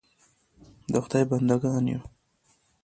[0.91, 2.01] د خدای بنده ګان یو.